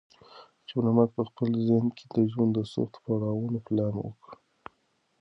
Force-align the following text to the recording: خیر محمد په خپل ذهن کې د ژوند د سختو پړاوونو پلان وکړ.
خیر 0.67 0.77
محمد 0.83 1.09
په 1.15 1.21
خپل 1.29 1.49
ذهن 1.69 1.87
کې 1.97 2.05
د 2.15 2.17
ژوند 2.31 2.51
د 2.55 2.59
سختو 2.73 2.99
پړاوونو 3.03 3.57
پلان 3.65 3.93
وکړ. 3.99 4.31